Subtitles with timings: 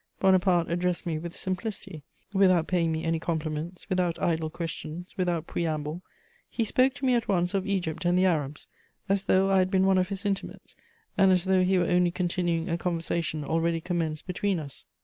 [0.19, 2.01] Bonaparte addressed me with simplicity:
[2.33, 6.01] without paying me any compliments, without idle questions, without preamble,
[6.49, 8.67] he spoke to me at once of Egypt and the Arabs,
[9.07, 10.75] as though I had been one of his intimates,
[11.19, 14.85] and as though he were only continuing a conversation already commenced between us.